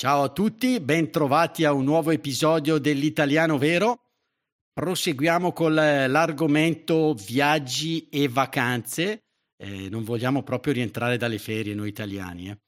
Ciao 0.00 0.22
a 0.22 0.28
tutti, 0.30 0.80
bentrovati 0.80 1.66
a 1.66 1.74
un 1.74 1.84
nuovo 1.84 2.10
episodio 2.10 2.78
dell'Italiano 2.78 3.58
Vero. 3.58 4.12
Proseguiamo 4.72 5.52
con 5.52 5.74
l'argomento 5.74 7.12
viaggi 7.12 8.08
e 8.08 8.26
vacanze. 8.26 9.24
Eh, 9.58 9.90
non 9.90 10.02
vogliamo 10.02 10.42
proprio 10.42 10.72
rientrare 10.72 11.18
dalle 11.18 11.36
ferie 11.36 11.74
noi 11.74 11.90
italiani. 11.90 12.48
Eh. 12.48 12.58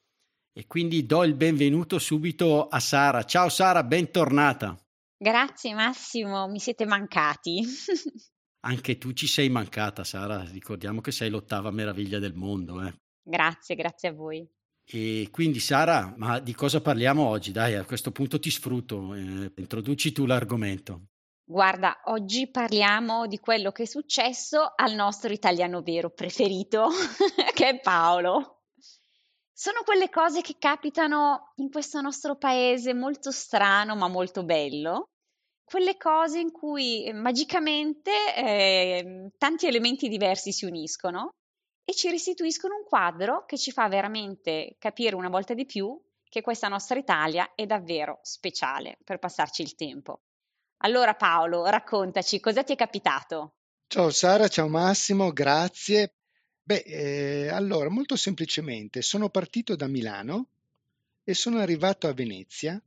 E 0.52 0.66
quindi 0.66 1.06
do 1.06 1.24
il 1.24 1.34
benvenuto 1.34 1.98
subito 1.98 2.68
a 2.68 2.78
Sara. 2.80 3.24
Ciao 3.24 3.48
Sara, 3.48 3.82
bentornata. 3.82 4.78
Grazie 5.16 5.72
Massimo, 5.72 6.46
mi 6.48 6.58
siete 6.58 6.84
mancati. 6.84 7.64
Anche 8.66 8.98
tu 8.98 9.14
ci 9.14 9.26
sei 9.26 9.48
mancata, 9.48 10.04
Sara. 10.04 10.44
Ricordiamo 10.50 11.00
che 11.00 11.12
sei 11.12 11.30
l'ottava 11.30 11.70
meraviglia 11.70 12.18
del 12.18 12.34
mondo. 12.34 12.84
Eh. 12.84 12.92
Grazie, 13.22 13.74
grazie 13.74 14.08
a 14.10 14.12
voi. 14.12 14.46
E 14.94 15.28
quindi 15.30 15.58
Sara, 15.58 16.12
ma 16.18 16.38
di 16.38 16.54
cosa 16.54 16.82
parliamo 16.82 17.26
oggi? 17.26 17.50
Dai, 17.50 17.76
a 17.76 17.84
questo 17.84 18.12
punto 18.12 18.38
ti 18.38 18.50
sfrutto, 18.50 19.14
eh, 19.14 19.50
introduci 19.56 20.12
tu 20.12 20.26
l'argomento. 20.26 21.06
Guarda, 21.42 22.02
oggi 22.04 22.50
parliamo 22.50 23.26
di 23.26 23.38
quello 23.38 23.72
che 23.72 23.84
è 23.84 23.86
successo 23.86 24.72
al 24.76 24.92
nostro 24.92 25.32
italiano 25.32 25.80
vero 25.80 26.10
preferito, 26.10 26.88
che 27.54 27.68
è 27.68 27.80
Paolo. 27.80 28.64
Sono 29.50 29.80
quelle 29.82 30.10
cose 30.10 30.42
che 30.42 30.56
capitano 30.58 31.52
in 31.56 31.70
questo 31.70 32.02
nostro 32.02 32.36
paese 32.36 32.92
molto 32.92 33.30
strano 33.30 33.96
ma 33.96 34.08
molto 34.08 34.44
bello, 34.44 35.06
quelle 35.64 35.96
cose 35.96 36.38
in 36.38 36.52
cui 36.52 37.10
magicamente 37.14 38.10
eh, 38.36 39.30
tanti 39.38 39.66
elementi 39.66 40.08
diversi 40.08 40.52
si 40.52 40.66
uniscono 40.66 41.30
e 41.84 41.94
ci 41.94 42.10
restituiscono 42.10 42.76
un 42.76 42.84
quadro 42.84 43.44
che 43.44 43.58
ci 43.58 43.72
fa 43.72 43.88
veramente 43.88 44.76
capire 44.78 45.14
una 45.16 45.28
volta 45.28 45.54
di 45.54 45.66
più 45.66 46.00
che 46.28 46.40
questa 46.40 46.68
nostra 46.68 46.98
Italia 46.98 47.52
è 47.54 47.66
davvero 47.66 48.20
speciale 48.22 48.98
per 49.04 49.18
passarci 49.18 49.62
il 49.62 49.74
tempo. 49.74 50.22
Allora 50.78 51.14
Paolo, 51.14 51.66
raccontaci 51.66 52.40
cosa 52.40 52.64
ti 52.64 52.72
è 52.72 52.76
capitato. 52.76 53.54
Ciao 53.86 54.10
Sara, 54.10 54.48
ciao 54.48 54.68
Massimo, 54.68 55.32
grazie. 55.32 56.14
Beh, 56.62 56.84
eh, 56.86 57.48
allora, 57.48 57.90
molto 57.90 58.16
semplicemente, 58.16 59.02
sono 59.02 59.28
partito 59.28 59.76
da 59.76 59.88
Milano 59.88 60.46
e 61.24 61.34
sono 61.34 61.58
arrivato 61.58 62.06
a 62.06 62.12
Venezia 62.12 62.80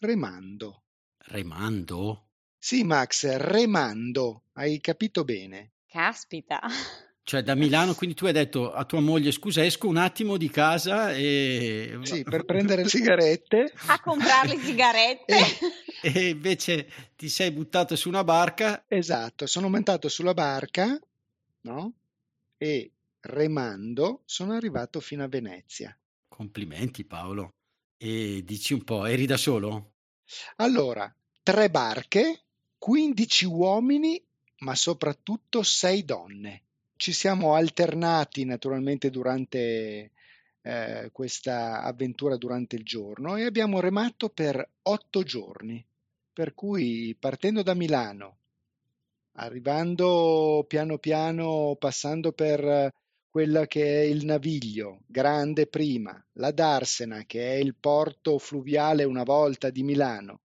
remando. 0.00 0.82
Remando? 1.18 2.26
Sì, 2.58 2.84
Max, 2.84 3.36
remando, 3.36 4.44
hai 4.52 4.80
capito 4.80 5.24
bene. 5.24 5.72
Caspita. 5.86 6.60
Cioè 7.28 7.42
da 7.42 7.54
Milano, 7.54 7.94
quindi 7.94 8.16
tu 8.16 8.24
hai 8.24 8.32
detto 8.32 8.72
a 8.72 8.86
tua 8.86 9.00
moglie 9.00 9.32
scusa 9.32 9.62
esco 9.62 9.86
un 9.86 9.98
attimo 9.98 10.38
di 10.38 10.48
casa 10.48 11.12
e... 11.12 11.98
Sì, 12.00 12.22
per 12.22 12.44
prendere 12.48 12.84
le 12.84 12.88
sigarette. 12.88 13.70
A 13.88 14.00
comprare 14.00 14.56
le 14.56 14.58
sigarette. 14.62 15.36
e, 16.00 16.08
e 16.10 16.28
invece 16.30 16.88
ti 17.16 17.28
sei 17.28 17.50
buttato 17.50 17.96
su 17.96 18.08
una 18.08 18.24
barca. 18.24 18.86
Esatto, 18.88 19.44
sono 19.44 19.68
montato 19.68 20.08
sulla 20.08 20.32
barca, 20.32 20.98
no? 21.60 21.92
E 22.56 22.92
remando 23.20 24.22
sono 24.24 24.54
arrivato 24.54 24.98
fino 24.98 25.22
a 25.22 25.28
Venezia. 25.28 25.94
Complimenti 26.28 27.04
Paolo. 27.04 27.56
E 27.98 28.42
dici 28.42 28.72
un 28.72 28.84
po', 28.84 29.04
eri 29.04 29.26
da 29.26 29.36
solo? 29.36 29.96
Allora, 30.56 31.14
tre 31.42 31.68
barche, 31.68 32.44
15 32.78 33.44
uomini, 33.44 34.18
ma 34.60 34.74
soprattutto 34.74 35.62
sei 35.62 36.06
donne 36.06 36.62
ci 36.98 37.12
siamo 37.12 37.54
alternati 37.54 38.44
naturalmente 38.44 39.08
durante 39.08 40.10
eh, 40.62 41.10
questa 41.12 41.82
avventura 41.84 42.36
durante 42.36 42.74
il 42.74 42.82
giorno 42.82 43.36
e 43.36 43.44
abbiamo 43.44 43.78
remato 43.78 44.28
per 44.28 44.68
otto 44.82 45.22
giorni. 45.22 45.84
Per 46.32 46.54
cui 46.54 47.16
partendo 47.18 47.62
da 47.62 47.74
Milano, 47.74 48.38
arrivando 49.34 50.64
piano 50.66 50.98
piano, 50.98 51.76
passando 51.78 52.32
per 52.32 52.92
quella 53.30 53.66
che 53.68 54.02
è 54.02 54.04
il 54.04 54.24
Naviglio, 54.24 55.02
grande 55.06 55.68
prima, 55.68 56.20
la 56.32 56.50
Darsena, 56.50 57.24
che 57.26 57.54
è 57.54 57.54
il 57.54 57.76
porto 57.76 58.38
fluviale 58.38 59.04
una 59.04 59.22
volta 59.22 59.70
di 59.70 59.84
Milano, 59.84 60.40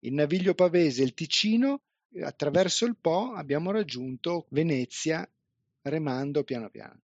il 0.00 0.12
Naviglio 0.12 0.54
Pavese, 0.54 1.02
il 1.02 1.14
Ticino, 1.14 1.80
attraverso 2.22 2.86
il 2.86 2.96
Po 2.96 3.32
abbiamo 3.32 3.72
raggiunto 3.72 4.46
Venezia 4.50 5.28
remando 5.82 6.44
piano 6.44 6.70
piano. 6.70 7.00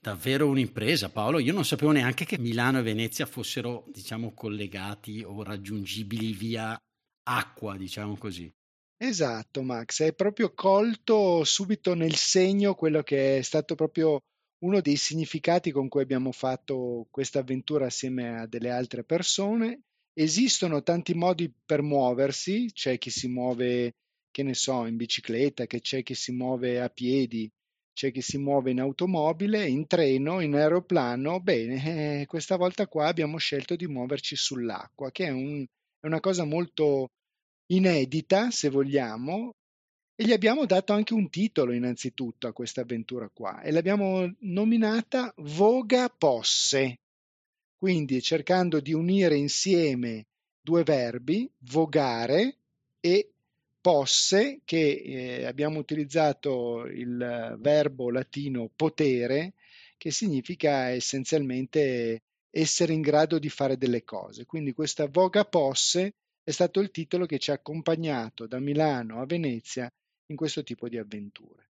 Davvero 0.00 0.46
un'impresa, 0.46 1.10
Paolo. 1.10 1.38
Io 1.40 1.52
non 1.52 1.64
sapevo 1.64 1.90
neanche 1.90 2.24
che 2.24 2.38
Milano 2.38 2.78
e 2.78 2.82
Venezia 2.82 3.26
fossero, 3.26 3.84
diciamo, 3.88 4.32
collegati 4.32 5.22
o 5.24 5.42
raggiungibili 5.42 6.32
via 6.32 6.78
acqua, 7.24 7.76
diciamo 7.76 8.16
così. 8.16 8.50
Esatto, 8.96 9.62
Max, 9.62 10.02
è 10.02 10.12
proprio 10.14 10.52
colto 10.54 11.44
subito 11.44 11.94
nel 11.94 12.16
segno 12.16 12.74
quello 12.74 13.02
che 13.02 13.38
è 13.38 13.42
stato 13.42 13.74
proprio 13.74 14.20
uno 14.64 14.80
dei 14.80 14.96
significati 14.96 15.70
con 15.70 15.88
cui 15.88 16.02
abbiamo 16.02 16.32
fatto 16.32 17.06
questa 17.10 17.40
avventura 17.40 17.86
assieme 17.86 18.40
a 18.40 18.46
delle 18.46 18.70
altre 18.70 19.04
persone. 19.04 19.82
Esistono 20.12 20.82
tanti 20.82 21.14
modi 21.14 21.52
per 21.64 21.82
muoversi, 21.82 22.70
c'è 22.72 22.98
chi 22.98 23.10
si 23.10 23.28
muove, 23.28 23.94
che 24.32 24.42
ne 24.42 24.54
so, 24.54 24.84
in 24.86 24.96
bicicletta, 24.96 25.66
che 25.66 25.80
c'è 25.80 26.02
chi 26.02 26.14
si 26.14 26.32
muove 26.32 26.80
a 26.80 26.88
piedi, 26.88 27.48
c'è 27.98 28.12
chi 28.12 28.22
si 28.22 28.38
muove 28.38 28.70
in 28.70 28.78
automobile, 28.78 29.66
in 29.66 29.88
treno, 29.88 30.40
in 30.40 30.54
aeroplano. 30.54 31.40
Bene, 31.40 32.20
eh, 32.20 32.26
questa 32.26 32.54
volta 32.54 32.86
qua 32.86 33.08
abbiamo 33.08 33.38
scelto 33.38 33.74
di 33.74 33.88
muoverci 33.88 34.36
sull'acqua, 34.36 35.10
che 35.10 35.24
è, 35.26 35.30
un, 35.30 35.66
è 35.98 36.06
una 36.06 36.20
cosa 36.20 36.44
molto 36.44 37.08
inedita, 37.72 38.52
se 38.52 38.68
vogliamo, 38.68 39.50
e 40.14 40.24
gli 40.24 40.30
abbiamo 40.30 40.64
dato 40.64 40.92
anche 40.92 41.12
un 41.12 41.28
titolo 41.28 41.72
innanzitutto 41.72 42.46
a 42.46 42.52
questa 42.52 42.82
avventura 42.82 43.28
qua 43.34 43.62
e 43.62 43.72
l'abbiamo 43.72 44.32
nominata 44.42 45.34
Voga 45.38 46.08
Posse. 46.08 47.00
Quindi 47.76 48.22
cercando 48.22 48.78
di 48.78 48.92
unire 48.92 49.34
insieme 49.34 50.26
due 50.60 50.84
verbi, 50.84 51.50
vogare 51.62 52.58
e 53.00 53.32
posse 53.88 54.60
che 54.66 55.02
eh, 55.02 55.44
abbiamo 55.46 55.78
utilizzato 55.78 56.84
il 56.84 57.56
verbo 57.58 58.10
latino 58.10 58.70
potere 58.76 59.54
che 59.96 60.10
significa 60.10 60.90
essenzialmente 60.90 62.24
essere 62.50 62.92
in 62.92 63.00
grado 63.00 63.38
di 63.38 63.48
fare 63.48 63.78
delle 63.78 64.04
cose. 64.04 64.44
Quindi 64.44 64.74
questa 64.74 65.06
voga 65.06 65.46
posse 65.46 66.16
è 66.44 66.50
stato 66.50 66.80
il 66.80 66.90
titolo 66.90 67.24
che 67.24 67.38
ci 67.38 67.50
ha 67.50 67.54
accompagnato 67.54 68.46
da 68.46 68.58
Milano 68.58 69.22
a 69.22 69.24
Venezia 69.24 69.90
in 70.26 70.36
questo 70.36 70.62
tipo 70.62 70.86
di 70.90 70.98
avventure. 70.98 71.70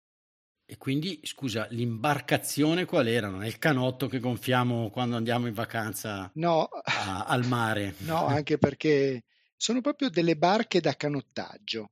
E 0.66 0.76
quindi, 0.78 1.20
scusa, 1.22 1.68
l'imbarcazione 1.70 2.86
qual 2.86 3.06
era? 3.06 3.28
Non 3.28 3.44
è 3.44 3.46
il 3.46 3.58
canotto 3.58 4.08
che 4.08 4.18
gonfiamo 4.18 4.90
quando 4.90 5.14
andiamo 5.14 5.46
in 5.46 5.54
vacanza 5.54 6.28
no, 6.34 6.64
a, 6.64 7.26
al 7.26 7.46
mare? 7.46 7.94
No, 8.02 8.26
anche 8.26 8.58
perché 8.58 9.22
sono 9.56 9.80
proprio 9.82 10.08
delle 10.08 10.36
barche 10.36 10.80
da 10.80 10.96
canottaggio, 10.96 11.90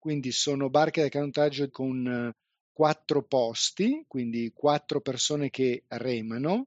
quindi 0.00 0.32
sono 0.32 0.68
barche 0.68 1.02
da 1.02 1.08
canottaggio 1.08 1.70
con 1.70 2.06
eh, 2.06 2.36
quattro 2.72 3.22
posti, 3.22 4.04
quindi 4.08 4.50
quattro 4.52 5.00
persone 5.00 5.50
che 5.50 5.84
remano 5.86 6.66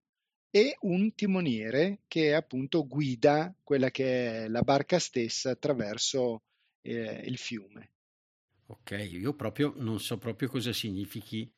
e 0.49 0.77
un 0.81 1.13
timoniere 1.15 2.01
che 2.07 2.35
appunto 2.35 2.85
guida 2.87 3.53
quella 3.63 3.89
che 3.89 4.45
è 4.45 4.47
la 4.47 4.61
barca 4.61 4.99
stessa 4.99 5.49
attraverso 5.49 6.43
eh, 6.81 7.23
il 7.25 7.37
fiume. 7.37 7.89
Ok, 8.67 8.91
io 9.11 9.33
proprio 9.33 9.73
non 9.77 9.99
so 9.99 10.17
proprio 10.17 10.47
cosa 10.47 10.71
significhi 10.71 11.51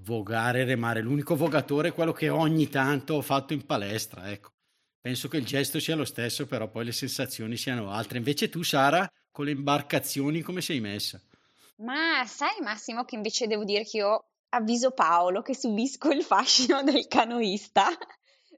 vogare, 0.00 0.64
remare. 0.64 1.00
L'unico 1.00 1.36
vogatore 1.36 1.88
è 1.88 1.92
quello 1.94 2.12
che 2.12 2.28
ogni 2.28 2.68
tanto 2.68 3.14
ho 3.14 3.22
fatto 3.22 3.52
in 3.52 3.64
palestra, 3.64 4.30
ecco. 4.30 4.52
Penso 5.00 5.28
che 5.28 5.36
il 5.36 5.44
gesto 5.44 5.80
sia 5.80 5.96
lo 5.96 6.04
stesso, 6.04 6.46
però 6.46 6.70
poi 6.70 6.86
le 6.86 6.92
sensazioni 6.92 7.56
siano 7.56 7.90
altre. 7.90 8.18
Invece 8.18 8.48
tu, 8.48 8.62
Sara, 8.62 9.10
con 9.34 9.46
le 9.46 9.50
imbarcazioni 9.50 10.42
come 10.42 10.60
sei 10.60 10.78
messa? 10.78 11.20
Ma 11.78 12.24
sai, 12.24 12.60
Massimo, 12.60 13.02
che 13.02 13.16
invece 13.16 13.48
devo 13.48 13.64
dire 13.64 13.82
che 13.82 13.96
io 13.96 14.26
avviso 14.50 14.92
Paolo 14.92 15.42
che 15.42 15.56
subisco 15.56 16.10
il 16.12 16.22
fascino 16.22 16.84
del 16.84 17.08
canoista. 17.08 17.88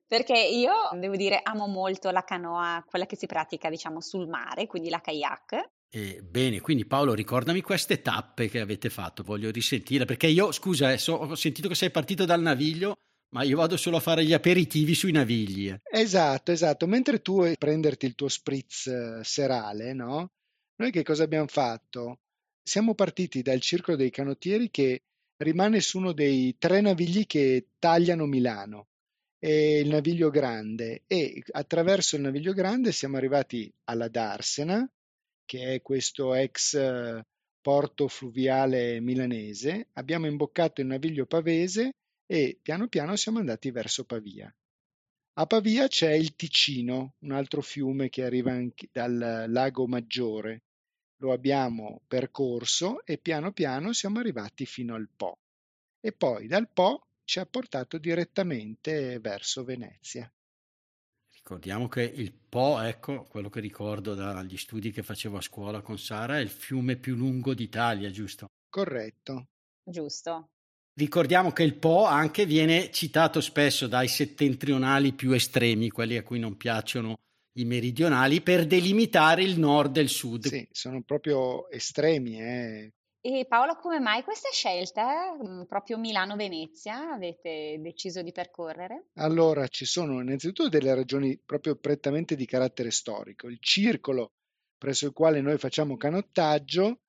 Perché 0.07 0.39
io 0.39 0.73
devo 1.01 1.17
dire 1.17 1.41
amo 1.43 1.67
molto 1.67 2.11
la 2.11 2.23
canoa, 2.23 2.85
quella 2.87 3.07
che 3.07 3.17
si 3.17 3.25
pratica 3.25 3.71
diciamo 3.71 4.03
sul 4.03 4.29
mare, 4.29 4.67
quindi 4.67 4.91
la 4.91 5.01
kayak, 5.01 5.71
Eh, 5.89 6.21
bene, 6.23 6.61
quindi 6.61 6.85
Paolo, 6.85 7.15
ricordami 7.15 7.63
queste 7.63 8.03
tappe 8.03 8.49
che 8.49 8.61
avete 8.61 8.91
fatto, 8.91 9.23
voglio 9.23 9.51
risentire, 9.51 10.05
perché 10.05 10.27
io, 10.27 10.53
scusa, 10.53 10.93
eh, 10.93 10.99
so, 10.99 11.15
ho 11.15 11.35
sentito 11.35 11.69
che 11.69 11.75
sei 11.75 11.91
partito 11.91 12.27
dal 12.27 12.43
Naviglio, 12.43 12.99
ma 13.31 13.43
io 13.43 13.57
vado 13.57 13.77
solo 13.79 13.97
a 13.97 14.01
fare 14.01 14.25
gli 14.25 14.35
aperitivi 14.35 14.95
sui 14.95 15.11
Navigli. 15.11 15.71
Eh. 15.71 15.81
Esatto, 15.91 16.53
esatto, 16.53 16.87
mentre 16.87 17.23
tu 17.23 17.51
prenderti 17.59 18.05
il 18.07 18.15
tuo 18.15 18.29
spritz 18.29 18.87
eh, 18.87 19.21
serale, 19.25 19.95
no? 19.95 20.31
Noi 20.79 20.91
che 20.91 21.03
cosa 21.03 21.25
abbiamo 21.25 21.47
fatto? 21.47 22.21
Siamo 22.63 22.95
partiti 22.95 23.41
dal 23.41 23.63
Circolo 23.63 23.97
dei 23.97 24.11
Canottieri 24.11 24.71
che 24.71 25.05
rimane 25.39 25.81
su 25.81 25.97
uno 25.97 26.13
dei 26.13 26.55
tre 26.59 26.83
navigli 26.83 27.25
che 27.25 27.69
tagliano 27.79 28.27
Milano, 28.27 28.89
è 29.39 29.49
il 29.49 29.89
Naviglio 29.89 30.29
Grande, 30.29 31.05
e 31.07 31.43
attraverso 31.53 32.17
il 32.17 32.23
Naviglio 32.23 32.53
Grande 32.53 32.93
siamo 32.93 33.17
arrivati 33.17 33.73
alla 33.85 34.09
Darsena, 34.09 34.87
che 35.47 35.75
è 35.75 35.83
questo 35.83 36.35
ex 36.35 36.79
porto 37.63 38.09
fluviale 38.09 39.01
milanese, 39.01 39.89
abbiamo 39.95 40.27
imboccato 40.27 40.83
il 40.83 40.89
Naviglio 40.89 41.25
Pavese 41.25 41.93
e 42.27 42.59
piano 42.61 42.89
piano 42.89 43.17
siamo 43.17 43.39
andati 43.39 43.71
verso 43.71 44.05
Pavia. 44.05 44.55
A 45.39 45.47
Pavia 45.47 45.89
c'è 45.89 46.13
il 46.13 46.35
Ticino, 46.35 47.15
un 47.21 47.33
altro 47.33 47.63
fiume 47.63 48.09
che 48.09 48.25
arriva 48.25 48.59
dal 48.91 49.47
lago 49.49 49.87
Maggiore, 49.87 50.63
lo 51.19 51.33
abbiamo 51.33 52.03
percorso 52.07 53.05
e 53.05 53.19
piano 53.19 53.53
piano 53.53 53.93
siamo 53.93 54.19
arrivati 54.19 54.67
fino 54.67 54.95
al 54.95 55.09
Po 55.15 55.39
e 56.01 56.13
poi 56.13 56.47
dal 56.47 56.69
Po 56.69 57.07
ci 57.25 57.41
ha 57.41 57.47
portato 57.47 57.99
direttamente 57.99 59.19
verso 59.19 59.65
Venezia. 59.65 60.31
Ricordiamo 61.33 61.89
che 61.89 62.03
il 62.03 62.33
Po, 62.33 62.81
ecco, 62.81 63.25
quello 63.25 63.49
che 63.49 63.61
ricordo 63.61 64.15
dagli 64.15 64.57
studi 64.57 64.91
che 64.91 65.03
facevo 65.03 65.37
a 65.37 65.41
scuola 65.41 65.81
con 65.81 65.99
Sara, 65.99 66.39
è 66.39 66.41
il 66.41 66.49
fiume 66.49 66.97
più 66.97 67.15
lungo 67.15 67.55
d'Italia, 67.55 68.11
giusto? 68.11 68.47
Corretto. 68.69 69.49
Giusto. 69.83 70.51
Ricordiamo 70.95 71.53
che 71.53 71.63
il 71.63 71.77
Po 71.77 72.05
anche 72.05 72.47
viene 72.47 72.91
citato 72.91 73.41
spesso 73.41 73.87
dai 73.87 74.09
settentrionali 74.09 75.13
più 75.13 75.33
estremi, 75.33 75.91
quelli 75.91 76.17
a 76.17 76.23
cui 76.23 76.39
non 76.39 76.57
piacciono 76.57 77.17
i 77.57 77.65
meridionali 77.65 78.41
per 78.41 78.67
delimitare 78.67 79.43
il 79.43 79.59
nord 79.59 79.97
e 79.97 80.01
il 80.01 80.09
sud. 80.09 80.47
Sì, 80.47 80.67
sono 80.71 81.03
proprio 81.03 81.69
estremi. 81.71 82.41
Eh. 82.41 82.93
E 83.21 83.45
Paola, 83.49 83.77
come 83.77 83.99
mai 83.99 84.23
questa 84.23 84.51
scelta? 84.53 85.35
Mm, 85.35 85.63
proprio 85.63 85.99
Milano-Venezia 85.99 87.13
avete 87.13 87.77
deciso 87.81 88.23
di 88.23 88.31
percorrere? 88.31 89.09
Allora, 89.15 89.67
ci 89.69 89.85
sono 89.85 90.21
innanzitutto 90.21 90.69
delle 90.69 90.95
ragioni 90.95 91.39
proprio 91.45 91.77
prettamente 91.77 92.37
di 92.37 92.47
carattere 92.47 92.91
storico. 92.91 93.49
Il 93.49 93.59
circolo 93.61 94.33
presso 94.79 95.07
il 95.07 95.13
quale 95.13 95.41
noi 95.41 95.59
facciamo 95.59 95.97
canottaggio 95.97 97.01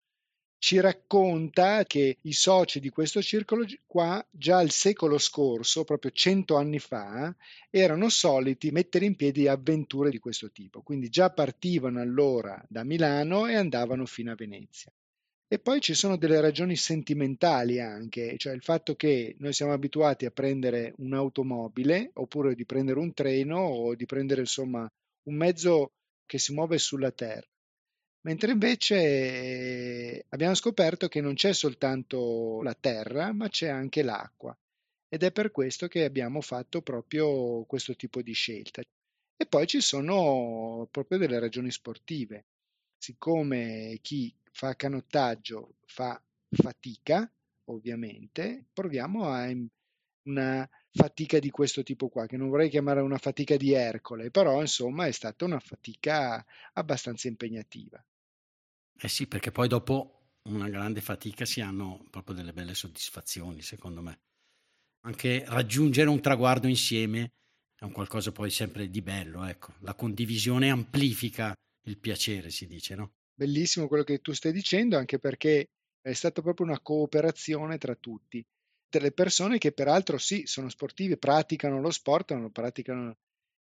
ci 0.59 0.80
racconta 0.80 1.83
che 1.83 2.18
i 2.21 2.33
soci 2.33 2.80
di 2.80 2.89
questo 2.89 3.21
circolo 3.21 3.65
qua 3.86 4.25
già 4.31 4.57
al 4.57 4.71
secolo 4.71 5.18
scorso, 5.18 5.83
proprio 5.83 6.12
cento 6.12 6.56
anni 6.56 6.80
fa, 6.80 7.33
erano 7.69 8.09
soliti 8.09 8.71
mettere 8.71 9.06
in 9.06 9.15
piedi 9.15 9.48
avventure 9.48 10.09
di 10.09 10.19
questo 10.19 10.51
tipo. 10.51 10.81
Quindi 10.81 11.09
già 11.09 11.31
partivano 11.31 12.01
allora 12.01 12.63
da 12.68 12.83
Milano 12.83 13.48
e 13.48 13.56
andavano 13.56 14.06
fino 14.06 14.31
a 14.31 14.36
Venezia. 14.36 14.92
E 15.50 15.59
poi 15.59 15.80
ci 15.80 15.94
sono 15.94 16.18
delle 16.18 16.42
ragioni 16.42 16.75
sentimentali 16.75 17.80
anche, 17.80 18.36
cioè 18.38 18.54
il 18.54 18.63
fatto 18.63 18.95
che 18.95 19.36
noi 19.39 19.54
siamo 19.54 19.71
abituati 19.71 20.25
a 20.25 20.31
prendere 20.31 20.94
un'automobile 20.98 22.12
oppure 22.15 22.54
di 22.54 22.65
prendere 22.65 23.00
un 23.00 23.13
treno 23.13 23.59
o 23.59 23.95
di 23.95 24.06
prendere 24.06 24.42
insomma 24.42 24.89
un 25.27 25.36
mezzo 25.36 25.92
che 26.25 26.38
si 26.38 26.54
muove 26.54 26.77
sulla 26.77 27.12
terra 27.12 27.48
mentre 28.28 28.52
invece 28.52 28.96
eh, 28.98 30.26
abbiamo 30.30 30.54
scoperto 30.54 31.08
che 31.08 31.22
non 31.22 31.34
c'è 31.34 31.54
soltanto 31.54 32.62
la 32.62 32.74
terra, 32.74 33.32
ma 33.32 33.48
c'è 33.48 33.70
anche 33.70 34.04
l'acqua. 34.04 34.56
Ed 35.08 35.24
è 35.24 35.32
per 35.32 35.52
questo 35.52 35.88
che 35.88 36.04
abbiamo 36.04 36.42
fatto 36.42 36.82
proprio 36.82 37.64
questo 37.64 37.96
tipo 37.96 38.22
di 38.22 38.34
scelta. 38.34 38.82
E 39.38 39.46
poi 39.46 39.66
ci 39.66 39.80
sono 39.80 40.88
proprio 40.92 41.18
delle 41.18 41.40
ragioni 41.40 41.72
sportive. 41.72 42.48
Siccome 42.98 44.00
chi 44.02 44.36
fa 44.52 44.76
canottaggio 44.76 45.76
fa 45.86 46.22
fatica, 46.50 47.32
ovviamente, 47.70 48.66
proviamo 48.74 49.24
a 49.30 49.50
una 50.24 50.70
fatica 50.92 51.40
di 51.40 51.50
questo 51.50 51.82
tipo 51.84 52.10
qua, 52.10 52.26
che 52.26 52.36
non 52.36 52.50
vorrei 52.50 52.70
chiamare 52.70 53.00
una 53.00 53.18
fatica 53.18 53.56
di 53.56 53.72
Ercole, 53.72 54.32
però 54.32 54.60
insomma 54.60 55.06
è 55.08 55.12
stata 55.12 55.46
una 55.46 55.60
fatica 55.60 56.46
abbastanza 56.74 57.30
impegnativa. 57.30 58.04
Eh 59.00 59.08
sì, 59.08 59.28
perché 59.28 59.52
poi 59.52 59.68
dopo 59.68 60.18
una 60.44 60.70
grande 60.70 61.02
fatica 61.02 61.46
si 61.46 61.62
hanno 61.62 62.06
proprio 62.10 62.36
delle 62.36 62.54
belle 62.54 62.74
soddisfazioni, 62.74 63.62
secondo 63.62 64.02
me. 64.02 64.20
Anche 65.02 65.44
raggiungere 65.46 66.10
un 66.10 66.20
traguardo 66.20 66.68
insieme 66.68 67.32
è 67.76 67.84
un 67.84 67.92
qualcosa 67.92 68.32
poi 68.32 68.50
sempre 68.50 68.90
di 68.90 69.02
bello, 69.02 69.44
ecco. 69.46 69.74
La 69.82 69.94
condivisione 69.94 70.70
amplifica 70.70 71.54
il 71.86 71.98
piacere, 71.98 72.50
si 72.50 72.66
dice, 72.66 72.96
no? 72.96 73.12
Bellissimo 73.36 73.88
quello 73.88 74.04
che 74.04 74.20
tu 74.20 74.34
stai 74.34 74.52
dicendo, 74.52 74.98
anche 74.98 75.20
perché 75.20 75.70
è 76.02 76.14
stata 76.14 76.42
proprio 76.42 76.66
una 76.66 76.80
cooperazione 76.80 77.78
tra 77.78 77.96
tutti. 77.96 78.44
Delle 78.90 79.12
persone 79.12 79.60
che 79.60 79.74
peraltro 79.74 80.18
sì, 80.18 80.46
sono 80.46 80.70
sportive, 80.70 81.18
praticano 81.18 81.80
lo 81.80 81.92
sport, 81.92 82.32
ma 82.32 82.40
lo 82.40 82.50
praticano 82.50 83.04
in 83.04 83.16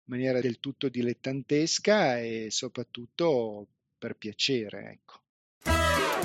maniera 0.05 0.41
del 0.41 0.61
tutto 0.61 0.89
dilettantesca 0.89 2.21
e 2.21 2.47
soprattutto 2.50 3.67
per 3.99 4.17
piacere, 4.17 4.93
ecco. 4.93 5.25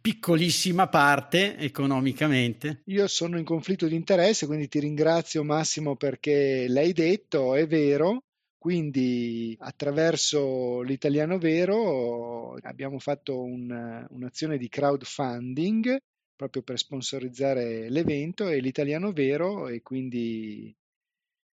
piccolissima 0.00 0.88
parte 0.88 1.56
economicamente. 1.58 2.82
Io 2.86 3.06
sono 3.06 3.38
in 3.38 3.44
conflitto 3.44 3.86
di 3.86 3.94
interesse, 3.94 4.46
quindi 4.46 4.68
ti 4.68 4.80
ringrazio 4.80 5.44
Massimo 5.44 5.96
perché 5.96 6.66
l'hai 6.68 6.92
detto, 6.92 7.54
è 7.54 7.66
vero. 7.66 8.24
Quindi 8.58 9.56
attraverso 9.58 10.82
l'italiano 10.82 11.36
vero 11.36 12.54
abbiamo 12.62 13.00
fatto 13.00 13.42
un, 13.42 14.06
un'azione 14.08 14.56
di 14.56 14.68
crowdfunding 14.68 15.98
proprio 16.36 16.62
per 16.62 16.78
sponsorizzare 16.78 17.88
l'evento 17.88 18.48
e 18.48 18.60
l'italiano 18.60 19.12
vero 19.12 19.68
e 19.68 19.82
quindi 19.82 20.74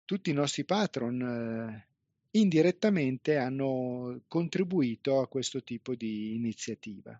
tutti 0.04 0.30
i 0.30 0.34
nostri 0.34 0.64
patron 0.64 1.20
eh, 1.20 1.88
indirettamente 2.32 3.36
hanno 3.36 4.22
contribuito 4.26 5.20
a 5.20 5.28
questo 5.28 5.62
tipo 5.62 5.94
di 5.94 6.34
iniziativa. 6.34 7.18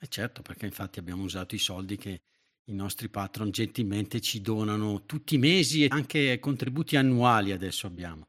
E 0.00 0.04
eh, 0.04 0.08
certo, 0.08 0.42
perché 0.42 0.66
infatti 0.66 0.98
abbiamo 0.98 1.24
usato 1.24 1.54
i 1.54 1.58
soldi 1.58 1.96
che 1.96 2.20
i 2.68 2.74
nostri 2.74 3.08
patron 3.08 3.50
gentilmente 3.50 4.20
ci 4.20 4.40
donano 4.40 5.04
tutti 5.06 5.34
i 5.34 5.38
mesi 5.38 5.84
e 5.84 5.88
anche 5.90 6.38
contributi 6.38 6.96
annuali 6.96 7.50
adesso 7.52 7.86
abbiamo. 7.86 8.26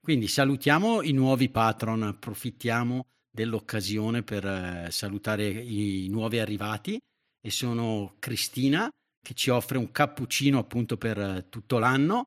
Quindi 0.00 0.26
salutiamo 0.26 1.02
i 1.02 1.12
nuovi 1.12 1.48
patron, 1.48 2.02
approfittiamo 2.02 3.06
dell'occasione 3.30 4.22
per 4.22 4.44
eh, 4.44 4.88
salutare 4.90 5.46
i 5.48 6.08
nuovi 6.08 6.38
arrivati 6.38 6.98
e 7.40 7.50
sono 7.50 8.16
Cristina 8.18 8.90
che 9.24 9.34
ci 9.34 9.50
offre 9.50 9.78
un 9.78 9.92
cappuccino 9.92 10.58
appunto 10.58 10.96
per 10.96 11.18
eh, 11.18 11.46
tutto 11.48 11.78
l'anno. 11.78 12.24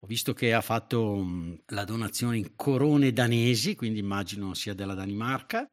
Ho 0.00 0.06
visto 0.06 0.34
che 0.34 0.52
ha 0.52 0.60
fatto 0.60 1.16
mh, 1.16 1.62
la 1.68 1.84
donazione 1.84 2.36
in 2.36 2.54
corone 2.56 3.12
danesi, 3.12 3.74
quindi 3.74 4.00
immagino 4.00 4.52
sia 4.52 4.74
della 4.74 4.94
Danimarca. 4.94 5.66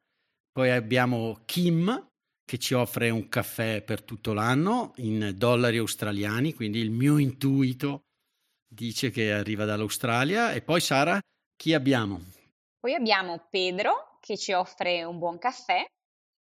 Poi 0.53 0.69
abbiamo 0.69 1.41
Kim 1.45 2.10
che 2.51 2.57
ci 2.57 2.73
offre 2.73 3.09
un 3.09 3.29
caffè 3.29 3.81
per 3.81 4.03
tutto 4.03 4.33
l'anno 4.33 4.91
in 4.97 5.35
dollari 5.37 5.77
australiani, 5.77 6.53
quindi 6.53 6.79
il 6.79 6.91
mio 6.91 7.17
intuito 7.17 8.07
dice 8.67 9.09
che 9.09 9.31
arriva 9.31 9.63
dall'Australia. 9.63 10.51
E 10.51 10.61
poi 10.61 10.81
Sara, 10.81 11.17
chi 11.55 11.73
abbiamo? 11.73 12.19
Poi 12.77 12.93
abbiamo 12.93 13.47
Pedro 13.49 14.17
che 14.19 14.37
ci 14.37 14.51
offre 14.51 15.01
un 15.05 15.17
buon 15.17 15.37
caffè 15.37 15.85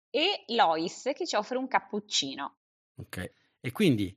e 0.10 0.46
Lois 0.48 1.12
che 1.14 1.28
ci 1.28 1.36
offre 1.36 1.60
un 1.60 1.68
cappuccino. 1.68 2.56
Ok, 2.96 3.32
e 3.60 3.72
quindi 3.72 4.12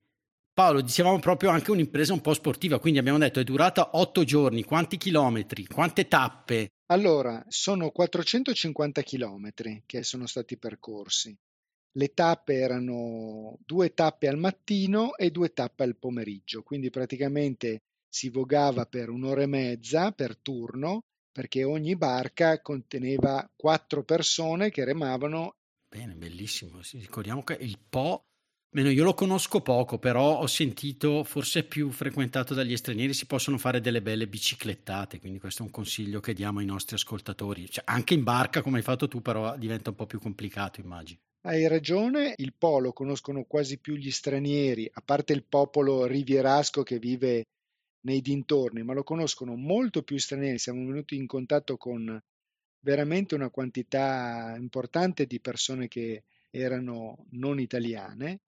Paolo, 0.51 0.81
dicevamo 0.81 1.19
proprio 1.19 1.51
anche 1.51 1.73
un'impresa 1.73 2.15
un 2.15 2.23
po' 2.23 2.33
sportiva, 2.33 2.79
quindi 2.79 3.01
abbiamo 3.01 3.19
detto 3.19 3.39
è 3.39 3.45
durata 3.45 3.91
otto 3.99 4.25
giorni, 4.25 4.65
quanti 4.65 4.97
chilometri, 4.97 5.67
quante 5.67 6.09
tappe? 6.09 6.71
Allora, 6.87 7.45
sono 7.49 7.91
450 7.91 9.03
chilometri 9.03 9.83
che 9.85 10.03
sono 10.03 10.27
stati 10.27 10.57
percorsi. 10.57 11.39
Le 11.95 12.15
tappe 12.15 12.55
erano 12.55 13.59
due 13.67 13.93
tappe 13.93 14.29
al 14.29 14.39
mattino 14.39 15.15
e 15.17 15.31
due 15.31 15.53
tappe 15.53 15.83
al 15.83 15.97
pomeriggio, 15.97 16.63
quindi 16.63 16.91
praticamente 16.91 17.83
si 18.09 18.29
vogava 18.31 18.87
per 18.87 19.11
un'ora 19.11 19.43
e 19.43 19.47
mezza 19.47 20.13
per 20.13 20.37
turno 20.37 21.05
perché 21.33 21.65
ogni 21.65 21.97
barca 21.97 22.61
conteneva 22.61 23.51
quattro 23.57 24.05
persone 24.05 24.71
che 24.71 24.85
remavano. 24.85 25.57
Bene, 25.89 26.15
bellissimo. 26.15 26.81
Ricordiamo 26.93 27.43
che 27.43 27.55
il 27.55 27.79
Po, 27.79 28.27
meno 28.73 28.91
io 28.91 29.05
lo 29.05 29.15
conosco 29.15 29.61
poco, 29.61 29.99
però 29.99 30.39
ho 30.39 30.47
sentito, 30.47 31.25
forse 31.25 31.65
più 31.65 31.91
frequentato 31.91 32.55
dagli 32.55 32.77
stranieri, 32.77 33.13
si 33.13 33.27
possono 33.27 33.59
fare 33.59 33.81
delle 33.81 34.01
belle 34.01 34.27
biciclettate, 34.27 35.21
quindi 35.21 35.39
questo 35.39 35.63
è 35.63 35.67
un 35.67 35.71
consiglio 35.71 36.21
che 36.21 36.33
diamo 36.33 36.61
ai 36.61 36.65
nostri 36.65 36.97
ascoltatori. 36.97 37.69
Cioè, 37.69 37.85
anche 37.87 38.15
in 38.15 38.23
barca, 38.23 38.63
come 38.63 38.79
hai 38.79 38.83
fatto 38.83 39.09
tu, 39.09 39.21
però 39.21 39.57
diventa 39.57 39.91
un 39.91 39.97
po' 39.97 40.07
più 40.07 40.19
complicato, 40.21 40.81
immagino. 40.81 41.21
Hai 41.43 41.67
ragione, 41.69 42.35
il 42.37 42.55
Po 42.57 42.79
lo 42.79 42.93
conoscono 42.93 43.45
quasi 43.45 43.79
più 43.79 43.95
gli 43.95 44.11
stranieri, 44.11 44.89
a 44.93 45.03
parte 45.03 45.33
il 45.33 45.45
popolo 45.45 46.07
rivierasco 46.07 46.83
che 46.83 46.99
vive 46.99 47.45
nei 48.03 48.21
dintorni, 48.21 48.83
ma 48.83 48.95
lo 48.95 49.03
conoscono 49.03 49.55
molto 49.55 50.03
più 50.03 50.19
stranieri. 50.19 50.59
Siamo 50.59 50.87
venuti 50.87 51.17
in 51.17 51.27
contatto 51.27 51.77
con 51.77 52.19
veramente 52.81 53.35
una 53.35 53.51
quantità 53.51 54.55
importante 54.57 55.27
di 55.27 55.41
persone 55.41 55.89
che 55.89 56.23
erano 56.51 57.27
non 57.31 57.61
italiane 57.61 58.41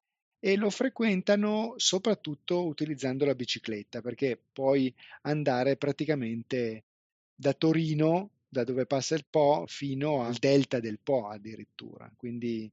e 0.44 0.56
lo 0.56 0.68
frequentano 0.68 1.72
soprattutto 1.76 2.66
utilizzando 2.66 3.24
la 3.24 3.34
bicicletta, 3.34 4.02
perché 4.02 4.38
puoi 4.52 4.94
andare 5.22 5.78
praticamente 5.78 6.84
da 7.34 7.54
Torino, 7.54 8.28
da 8.46 8.62
dove 8.62 8.84
passa 8.84 9.14
il 9.14 9.24
Po, 9.24 9.64
fino 9.66 10.22
al 10.22 10.34
delta 10.34 10.80
del 10.80 10.98
Po 11.02 11.28
addirittura. 11.28 12.12
Quindi 12.14 12.70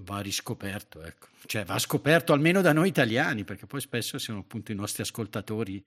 va 0.00 0.18
riscoperto, 0.18 1.00
ecco. 1.04 1.28
Cioè 1.46 1.64
va 1.64 1.78
scoperto 1.78 2.32
almeno 2.32 2.60
da 2.60 2.72
noi 2.72 2.88
italiani, 2.88 3.44
perché 3.44 3.66
poi 3.66 3.80
spesso 3.80 4.18
sono 4.18 4.40
appunto 4.40 4.72
i 4.72 4.74
nostri 4.74 5.02
ascoltatori, 5.02 5.80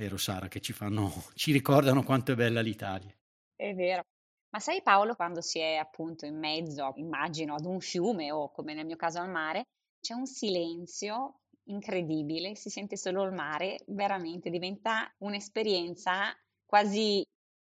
vero 0.00 0.16
Sara, 0.16 0.48
che 0.48 0.62
ci 0.62 0.72
fanno, 0.72 1.12
ci 1.36 1.52
ricordano 1.52 2.02
quanto 2.04 2.32
è 2.32 2.34
bella 2.34 2.62
l'Italia. 2.62 3.14
È 3.54 3.74
vero. 3.74 4.00
Ma 4.48 4.60
sai 4.60 4.80
Paolo, 4.80 5.14
quando 5.14 5.42
si 5.42 5.58
è 5.58 5.74
appunto 5.74 6.24
in 6.24 6.38
mezzo, 6.38 6.94
immagino, 6.96 7.54
ad 7.54 7.66
un 7.66 7.80
fiume 7.80 8.32
o 8.32 8.50
come 8.50 8.72
nel 8.72 8.86
mio 8.86 8.96
caso 8.96 9.18
al 9.18 9.28
mare, 9.28 9.66
c'è 10.00 10.14
un 10.14 10.26
silenzio 10.26 11.40
incredibile, 11.64 12.54
si 12.56 12.68
sente 12.70 12.96
solo 12.96 13.24
il 13.24 13.32
mare, 13.32 13.84
veramente 13.88 14.50
diventa 14.50 15.12
un'esperienza 15.18 16.34
quasi, 16.64 17.22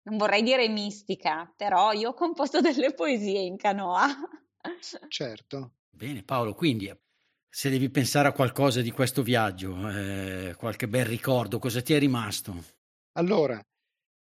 non 0.03 0.17
vorrei 0.17 0.43
dire 0.43 0.69
mistica, 0.69 1.53
però 1.57 1.93
io 1.93 2.11
ho 2.11 2.15
composto 2.15 2.61
delle 2.63 2.95
poesie 2.95 3.41
in 3.41 3.57
canoa. 3.57 4.07
Certo. 5.09 5.75
Bene 5.91 6.23
Paolo, 6.23 6.55
quindi 6.55 6.91
se 7.49 7.69
devi 7.69 7.91
pensare 7.91 8.29
a 8.29 8.33
qualcosa 8.33 8.81
di 8.81 8.91
questo 8.91 9.23
viaggio, 9.23 9.89
eh, 9.91 10.55
qualche 10.57 10.89
bel 10.89 11.05
ricordo, 11.05 11.59
cosa 11.59 11.83
ti 11.83 11.93
è 11.93 11.99
rimasto? 11.99 12.55
Allora, 13.13 13.61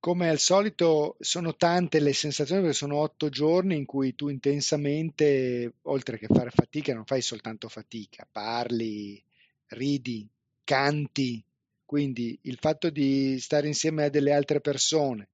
come 0.06 0.28
al 0.28 0.38
solito 0.38 1.16
sono 1.18 1.56
tante 1.56 1.98
le 1.98 2.12
sensazioni 2.12 2.60
perché 2.60 2.76
sono 2.76 2.98
otto 2.98 3.28
giorni 3.28 3.74
in 3.74 3.86
cui 3.86 4.14
tu 4.14 4.28
intensamente, 4.28 5.78
oltre 5.82 6.16
che 6.16 6.28
fare 6.28 6.50
fatica, 6.50 6.94
non 6.94 7.04
fai 7.04 7.20
soltanto 7.20 7.68
fatica, 7.68 8.24
parli, 8.30 9.20
ridi, 9.70 10.24
canti. 10.62 11.42
Quindi 11.84 12.38
il 12.42 12.56
fatto 12.60 12.88
di 12.88 13.36
stare 13.40 13.66
insieme 13.66 14.04
a 14.04 14.08
delle 14.08 14.32
altre 14.32 14.60
persone, 14.60 15.26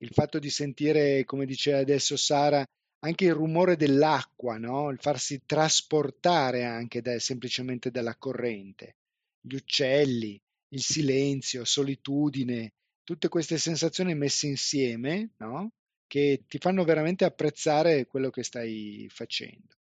il 0.00 0.10
fatto 0.12 0.38
di 0.38 0.50
sentire, 0.50 1.24
come 1.24 1.46
diceva 1.46 1.78
adesso 1.78 2.18
Sara, 2.18 2.62
anche 2.98 3.24
il 3.24 3.32
rumore 3.32 3.76
dell'acqua, 3.76 4.58
no? 4.58 4.90
il 4.90 4.98
farsi 5.00 5.40
trasportare 5.46 6.64
anche 6.64 7.00
da, 7.00 7.18
semplicemente 7.18 7.90
dalla 7.90 8.14
corrente, 8.14 8.96
gli 9.40 9.54
uccelli, 9.54 10.38
il 10.72 10.82
silenzio, 10.82 11.64
solitudine, 11.64 12.72
tutte 13.08 13.30
queste 13.30 13.56
sensazioni 13.56 14.14
messe 14.14 14.48
insieme, 14.48 15.30
no? 15.38 15.72
che 16.06 16.44
ti 16.46 16.58
fanno 16.58 16.84
veramente 16.84 17.24
apprezzare 17.24 18.06
quello 18.06 18.28
che 18.28 18.42
stai 18.42 19.06
facendo. 19.10 19.76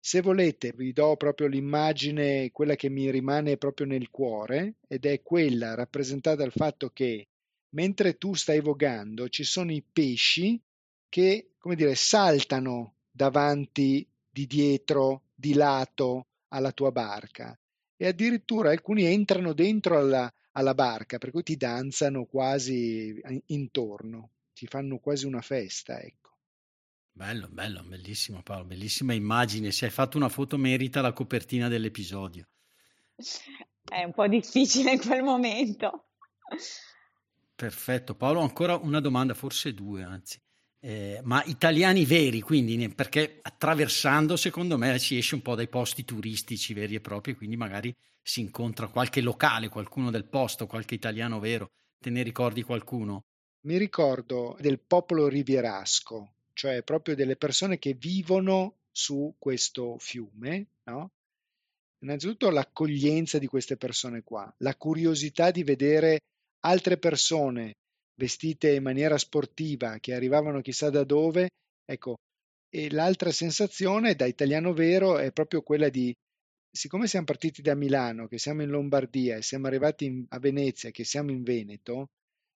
Se 0.00 0.20
volete, 0.20 0.72
vi 0.74 0.92
do 0.92 1.16
proprio 1.16 1.46
l'immagine, 1.46 2.50
quella 2.50 2.74
che 2.74 2.88
mi 2.88 3.12
rimane 3.12 3.58
proprio 3.58 3.86
nel 3.86 4.10
cuore, 4.10 4.78
ed 4.88 5.06
è 5.06 5.22
quella 5.22 5.74
rappresentata 5.74 6.34
dal 6.34 6.50
fatto 6.50 6.90
che 6.90 7.28
mentre 7.76 8.18
tu 8.18 8.34
stai 8.34 8.60
vogando 8.60 9.28
ci 9.28 9.44
sono 9.44 9.70
i 9.70 9.84
pesci 9.88 10.60
che, 11.08 11.50
come 11.58 11.76
dire, 11.76 11.94
saltano 11.94 12.96
davanti, 13.08 14.04
di 14.28 14.48
dietro, 14.48 15.26
di 15.32 15.54
lato 15.54 16.26
alla 16.48 16.72
tua 16.72 16.90
barca 16.90 17.56
e 17.96 18.08
addirittura 18.08 18.70
alcuni 18.70 19.04
entrano 19.04 19.52
dentro 19.52 19.96
alla, 19.96 20.28
alla 20.56 20.74
barca, 20.74 21.18
per 21.18 21.30
cui 21.30 21.42
ti 21.42 21.56
danzano 21.56 22.24
quasi 22.24 23.20
intorno, 23.46 24.30
ti 24.52 24.66
fanno 24.66 24.98
quasi 24.98 25.26
una 25.26 25.40
festa, 25.40 26.00
ecco. 26.00 26.22
Bello, 27.10 27.48
bello, 27.48 27.82
bellissimo 27.84 28.42
Paolo, 28.42 28.64
bellissima 28.64 29.12
immagine. 29.12 29.70
Se 29.70 29.84
hai 29.84 29.90
fatto 29.90 30.16
una 30.16 30.28
foto 30.28 30.56
merita 30.56 31.00
la 31.00 31.12
copertina 31.12 31.68
dell'episodio. 31.68 32.48
È 33.84 34.02
un 34.02 34.12
po' 34.12 34.26
difficile 34.26 34.92
in 34.92 35.00
quel 35.00 35.22
momento. 35.22 36.08
Perfetto, 37.54 38.16
Paolo, 38.16 38.40
ancora 38.40 38.76
una 38.76 38.98
domanda, 39.00 39.34
forse 39.34 39.72
due, 39.74 40.02
anzi 40.02 40.40
eh, 40.84 41.20
ma 41.22 41.42
italiani 41.46 42.04
veri, 42.04 42.42
quindi 42.42 42.90
perché 42.90 43.38
attraversando 43.40 44.36
secondo 44.36 44.76
me 44.76 44.98
si 44.98 45.16
esce 45.16 45.34
un 45.34 45.40
po' 45.40 45.54
dai 45.54 45.68
posti 45.68 46.04
turistici 46.04 46.74
veri 46.74 46.96
e 46.96 47.00
propri, 47.00 47.34
quindi 47.34 47.56
magari 47.56 47.94
si 48.20 48.40
incontra 48.40 48.88
qualche 48.88 49.22
locale, 49.22 49.70
qualcuno 49.70 50.10
del 50.10 50.26
posto, 50.26 50.66
qualche 50.66 50.94
italiano 50.94 51.40
vero. 51.40 51.70
Te 51.98 52.10
ne 52.10 52.22
ricordi 52.22 52.62
qualcuno? 52.62 53.24
Mi 53.62 53.78
ricordo 53.78 54.58
del 54.60 54.78
popolo 54.78 55.26
rivierasco, 55.26 56.34
cioè 56.52 56.82
proprio 56.82 57.14
delle 57.14 57.36
persone 57.36 57.78
che 57.78 57.94
vivono 57.94 58.80
su 58.90 59.34
questo 59.38 59.96
fiume, 59.98 60.66
no? 60.84 61.12
Innanzitutto 62.00 62.50
l'accoglienza 62.50 63.38
di 63.38 63.46
queste 63.46 63.78
persone 63.78 64.22
qua, 64.22 64.54
la 64.58 64.76
curiosità 64.76 65.50
di 65.50 65.64
vedere 65.64 66.20
altre 66.60 66.98
persone 66.98 67.76
vestite 68.14 68.74
in 68.74 68.82
maniera 68.82 69.18
sportiva, 69.18 69.98
che 69.98 70.14
arrivavano 70.14 70.60
chissà 70.60 70.90
da 70.90 71.04
dove, 71.04 71.48
ecco, 71.84 72.16
e 72.68 72.90
l'altra 72.90 73.30
sensazione 73.30 74.14
da 74.14 74.26
italiano 74.26 74.72
vero 74.72 75.18
è 75.18 75.30
proprio 75.32 75.62
quella 75.62 75.88
di, 75.88 76.12
siccome 76.70 77.06
siamo 77.06 77.26
partiti 77.26 77.62
da 77.62 77.74
Milano, 77.74 78.26
che 78.26 78.38
siamo 78.38 78.62
in 78.62 78.70
Lombardia 78.70 79.36
e 79.36 79.42
siamo 79.42 79.66
arrivati 79.66 80.06
in, 80.06 80.24
a 80.28 80.38
Venezia, 80.38 80.90
che 80.90 81.04
siamo 81.04 81.30
in 81.30 81.42
Veneto, 81.42 82.08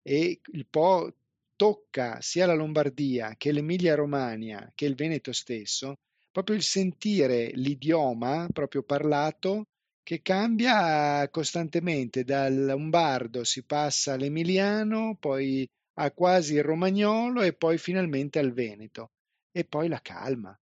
e 0.03 0.41
il 0.53 0.67
Po 0.69 1.13
tocca 1.57 2.21
sia 2.21 2.47
la 2.47 2.55
Lombardia 2.55 3.35
che 3.37 3.51
l'Emilia 3.51 3.95
Romagna 3.95 4.71
che 4.75 4.85
il 4.85 4.95
Veneto 4.95 5.33
stesso, 5.33 5.95
proprio 6.31 6.55
il 6.55 6.63
sentire 6.63 7.51
l'idioma 7.55 8.47
proprio 8.53 8.83
parlato 8.83 9.65
che 10.07 10.23
cambia 10.23 11.29
costantemente, 11.31 12.23
dal 12.23 12.65
lombardo 12.67 13.43
si 13.43 13.65
passa 13.65 14.13
all'emiliano, 14.13 15.17
poi 15.19 15.69
a 15.95 16.13
quasi 16.13 16.55
il 16.55 16.63
romagnolo 16.63 17.43
e 17.43 17.55
poi 17.55 17.77
finalmente 17.77 18.39
al 18.39 18.53
veneto. 18.53 19.11
E 19.51 19.65
poi 19.65 19.89
la 19.89 20.01
calma, 20.01 20.57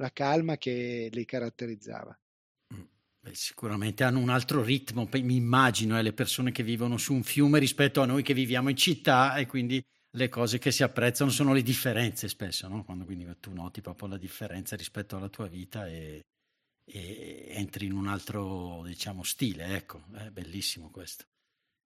la 0.00 0.10
calma 0.10 0.56
che 0.56 1.08
li 1.12 1.24
caratterizzava. 1.24 2.18
Mm, 2.74 2.82
beh, 3.20 3.34
sicuramente 3.36 4.02
hanno 4.02 4.18
un 4.18 4.30
altro 4.30 4.64
ritmo, 4.64 5.08
mi 5.12 5.36
immagino, 5.36 5.96
eh, 5.96 6.02
le 6.02 6.12
persone 6.12 6.50
che 6.50 6.64
vivono 6.64 6.96
su 6.96 7.14
un 7.14 7.22
fiume 7.22 7.60
rispetto 7.60 8.00
a 8.02 8.06
noi 8.06 8.24
che 8.24 8.34
viviamo 8.34 8.68
in 8.68 8.76
città 8.76 9.36
e 9.36 9.46
quindi 9.46 9.80
le 10.10 10.28
cose 10.28 10.58
che 10.58 10.72
si 10.72 10.82
apprezzano 10.82 11.30
sono 11.30 11.52
le 11.52 11.62
differenze 11.62 12.26
spesso, 12.26 12.66
no? 12.66 12.82
Quando 12.82 13.04
quindi 13.04 13.32
tu 13.38 13.52
noti 13.52 13.80
proprio 13.80 14.08
la 14.08 14.18
differenza 14.18 14.74
rispetto 14.74 15.16
alla 15.16 15.28
tua 15.28 15.46
vita 15.46 15.86
e, 15.86 16.22
entri 16.86 17.86
in 17.86 17.92
un 17.92 18.06
altro, 18.06 18.82
diciamo, 18.84 19.22
stile, 19.22 19.74
ecco, 19.74 20.04
è 20.14 20.30
bellissimo 20.30 20.90
questo. 20.90 21.24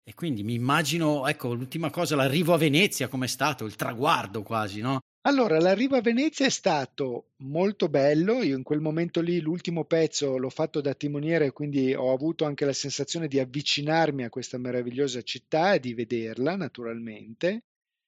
E 0.02 0.14
quindi 0.14 0.42
mi 0.42 0.54
immagino, 0.54 1.26
ecco, 1.26 1.52
l'ultima 1.52 1.90
cosa, 1.90 2.16
l'arrivo 2.16 2.54
a 2.54 2.58
Venezia, 2.58 3.08
com'è 3.08 3.26
stato, 3.26 3.66
il 3.66 3.76
traguardo 3.76 4.42
quasi, 4.42 4.80
no? 4.80 5.00
Allora, 5.26 5.60
l'arrivo 5.60 5.96
a 5.96 6.00
Venezia 6.00 6.46
è 6.46 6.50
stato 6.50 7.32
molto 7.42 7.88
bello, 7.90 8.42
io 8.42 8.56
in 8.56 8.62
quel 8.62 8.80
momento 8.80 9.20
lì 9.20 9.40
l'ultimo 9.40 9.84
pezzo 9.84 10.38
l'ho 10.38 10.48
fatto 10.48 10.80
da 10.80 10.94
timoniere, 10.94 11.52
quindi 11.52 11.92
ho 11.92 12.12
avuto 12.12 12.46
anche 12.46 12.64
la 12.64 12.72
sensazione 12.72 13.28
di 13.28 13.38
avvicinarmi 13.38 14.24
a 14.24 14.30
questa 14.30 14.56
meravigliosa 14.56 15.20
città 15.20 15.74
e 15.74 15.80
di 15.80 15.92
vederla, 15.92 16.56
naturalmente. 16.56 17.64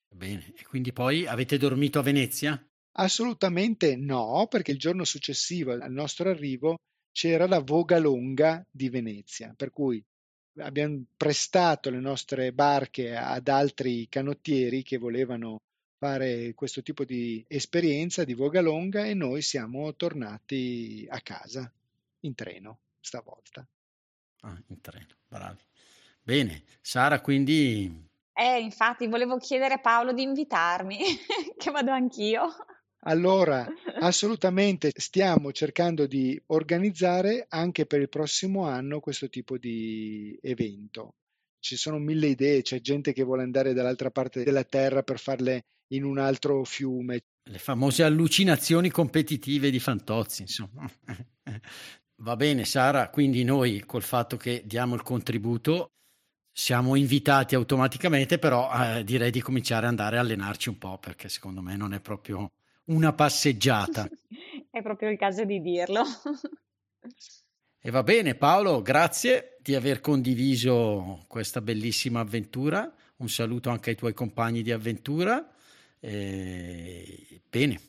Bene, 0.08 0.54
e 0.56 0.64
quindi 0.64 0.92
poi 0.92 1.26
avete 1.26 1.58
dormito 1.58 1.98
a 1.98 2.02
Venezia? 2.02 2.69
Assolutamente 2.92 3.96
no, 3.96 4.46
perché 4.48 4.72
il 4.72 4.78
giorno 4.78 5.04
successivo 5.04 5.72
al 5.72 5.92
nostro 5.92 6.30
arrivo 6.30 6.78
c'era 7.12 7.46
la 7.46 7.60
Voga 7.60 7.98
Longa 7.98 8.64
di 8.70 8.88
Venezia, 8.88 9.54
per 9.56 9.70
cui 9.70 10.02
abbiamo 10.58 11.04
prestato 11.16 11.90
le 11.90 12.00
nostre 12.00 12.52
barche 12.52 13.16
ad 13.16 13.48
altri 13.48 14.08
canottieri 14.08 14.82
che 14.82 14.98
volevano 14.98 15.58
fare 15.98 16.54
questo 16.54 16.82
tipo 16.82 17.04
di 17.04 17.44
esperienza 17.46 18.24
di 18.24 18.32
voga 18.32 18.62
longa 18.62 19.04
e 19.04 19.12
noi 19.12 19.42
siamo 19.42 19.94
tornati 19.94 21.06
a 21.10 21.20
casa 21.20 21.70
in 22.20 22.34
treno 22.34 22.78
stavolta. 23.00 23.66
Ah, 24.40 24.58
in 24.68 24.80
treno, 24.80 25.16
bravi. 25.28 25.62
Bene, 26.22 26.62
Sara, 26.80 27.20
quindi... 27.20 28.08
Eh, 28.32 28.60
infatti, 28.60 29.06
volevo 29.08 29.36
chiedere 29.36 29.74
a 29.74 29.80
Paolo 29.80 30.12
di 30.12 30.22
invitarmi, 30.22 30.98
che 31.58 31.70
vado 31.70 31.90
anch'io. 31.90 32.48
Allora, 33.04 33.66
assolutamente 34.00 34.92
stiamo 34.94 35.52
cercando 35.52 36.06
di 36.06 36.40
organizzare 36.46 37.46
anche 37.48 37.86
per 37.86 38.00
il 38.00 38.08
prossimo 38.08 38.66
anno 38.66 39.00
questo 39.00 39.28
tipo 39.28 39.56
di 39.56 40.38
evento. 40.42 41.14
Ci 41.58 41.76
sono 41.76 41.98
mille 41.98 42.28
idee, 42.28 42.62
c'è 42.62 42.80
gente 42.80 43.12
che 43.12 43.22
vuole 43.22 43.42
andare 43.42 43.72
dall'altra 43.72 44.10
parte 44.10 44.42
della 44.42 44.64
terra 44.64 45.02
per 45.02 45.18
farle 45.18 45.64
in 45.92 46.04
un 46.04 46.18
altro 46.18 46.64
fiume. 46.64 47.20
Le 47.42 47.58
famose 47.58 48.02
allucinazioni 48.02 48.90
competitive 48.90 49.70
di 49.70 49.78
Fantozzi, 49.78 50.42
insomma. 50.42 50.90
Va 52.22 52.36
bene, 52.36 52.64
Sara, 52.66 53.08
quindi 53.08 53.44
noi 53.44 53.82
col 53.86 54.02
fatto 54.02 54.36
che 54.36 54.62
diamo 54.66 54.94
il 54.94 55.02
contributo 55.02 55.92
siamo 56.52 56.94
invitati 56.94 57.54
automaticamente, 57.54 58.38
però 58.38 58.70
eh, 58.72 59.04
direi 59.04 59.30
di 59.30 59.40
cominciare 59.40 59.86
ad 59.86 59.92
andare 59.92 60.18
a 60.18 60.20
allenarci 60.20 60.68
un 60.68 60.76
po' 60.76 60.98
perché 60.98 61.30
secondo 61.30 61.62
me 61.62 61.76
non 61.76 61.94
è 61.94 62.00
proprio 62.00 62.50
una 62.90 63.12
passeggiata. 63.12 64.08
è 64.70 64.82
proprio 64.82 65.10
il 65.10 65.18
caso 65.18 65.44
di 65.44 65.60
dirlo. 65.60 66.02
e 67.80 67.90
va 67.90 68.02
bene, 68.02 68.34
Paolo, 68.34 68.82
grazie 68.82 69.56
di 69.60 69.74
aver 69.74 70.00
condiviso 70.00 71.24
questa 71.26 71.60
bellissima 71.60 72.20
avventura. 72.20 72.92
Un 73.16 73.28
saluto 73.28 73.70
anche 73.70 73.90
ai 73.90 73.96
tuoi 73.96 74.14
compagni 74.14 74.62
di 74.62 74.72
avventura. 74.72 75.52
E... 75.98 77.42
Bene, 77.48 77.80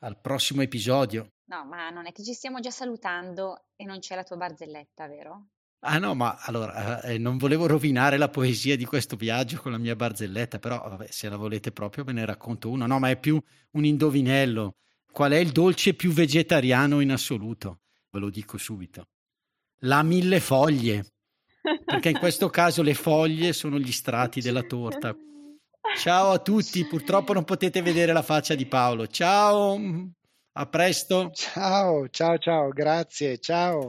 al 0.00 0.18
prossimo 0.20 0.62
episodio. 0.62 1.32
No, 1.46 1.64
ma 1.64 1.90
non 1.90 2.06
è 2.06 2.12
che 2.12 2.22
ci 2.22 2.32
stiamo 2.32 2.60
già 2.60 2.70
salutando 2.70 3.64
e 3.74 3.84
non 3.84 3.98
c'è 3.98 4.14
la 4.14 4.22
tua 4.22 4.36
barzelletta, 4.36 5.08
vero? 5.08 5.48
Ah 5.82 5.98
no, 5.98 6.14
ma 6.14 6.36
allora 6.40 7.00
eh, 7.02 7.16
non 7.16 7.38
volevo 7.38 7.66
rovinare 7.66 8.18
la 8.18 8.28
poesia 8.28 8.76
di 8.76 8.84
questo 8.84 9.16
viaggio 9.16 9.58
con 9.58 9.72
la 9.72 9.78
mia 9.78 9.96
barzelletta, 9.96 10.58
però 10.58 10.82
vabbè, 10.86 11.06
se 11.10 11.28
la 11.30 11.36
volete 11.36 11.72
proprio 11.72 12.04
ve 12.04 12.12
ne 12.12 12.26
racconto 12.26 12.68
una. 12.68 12.86
No, 12.86 12.98
ma 12.98 13.08
è 13.08 13.18
più 13.18 13.40
un 13.72 13.84
indovinello. 13.84 14.74
Qual 15.10 15.32
è 15.32 15.38
il 15.38 15.52
dolce 15.52 15.94
più 15.94 16.12
vegetariano 16.12 17.00
in 17.00 17.12
assoluto? 17.12 17.80
Ve 18.10 18.18
lo 18.18 18.28
dico 18.28 18.58
subito. 18.58 19.08
La 19.80 20.02
mille 20.02 20.38
foglie. 20.38 21.06
Perché 21.84 22.10
in 22.10 22.18
questo 22.18 22.50
caso 22.50 22.82
le 22.82 22.94
foglie 22.94 23.52
sono 23.54 23.78
gli 23.78 23.92
strati 23.92 24.40
della 24.42 24.62
torta. 24.62 25.16
Ciao 25.96 26.30
a 26.30 26.38
tutti, 26.38 26.86
purtroppo 26.86 27.32
non 27.32 27.44
potete 27.44 27.80
vedere 27.80 28.12
la 28.12 28.22
faccia 28.22 28.54
di 28.54 28.66
Paolo. 28.66 29.06
Ciao, 29.06 29.78
a 30.52 30.66
presto. 30.66 31.30
Ciao, 31.32 32.08
ciao, 32.10 32.38
ciao, 32.38 32.68
grazie, 32.68 33.38
ciao. 33.38 33.88